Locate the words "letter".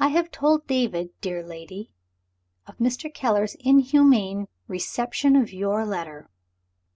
5.86-6.28